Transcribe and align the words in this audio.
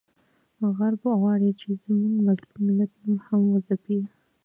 غرب 0.77 1.01
غواړي 1.21 1.49
چې 1.61 1.67
زموږ 1.83 2.15
مظلوم 2.27 2.61
ملت 2.67 2.91
نور 3.05 3.19
هم 3.27 3.41
وځپیږي، 3.51 4.09